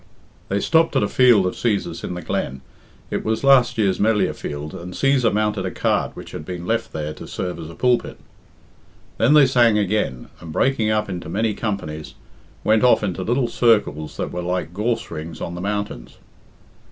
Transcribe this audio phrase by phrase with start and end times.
[0.49, 2.61] They stopped at a field of Cæsar's in the glen
[3.11, 6.91] it was last year's Melliah field and Cæsar mounted a cart which had been left
[6.91, 8.17] there to serve as a pulpit.
[9.19, 12.15] Then they sang again, and, breaking up into many companies,
[12.63, 16.17] went off into little circles that were like gorse rings on the mountains.